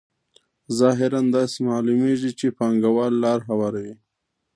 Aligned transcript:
ظاهراً 0.79 1.21
داسې 1.35 1.57
معلومېږي 1.69 2.31
چې 2.39 2.47
پانګوال 2.57 3.13
لار 3.23 3.39
هواروي 3.49 3.95